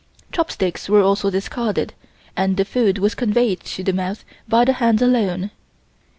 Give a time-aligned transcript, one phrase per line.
[0.31, 1.93] Chopsticks were also discarded
[2.35, 5.51] and the food was conveyed to the mouth by the hands alone.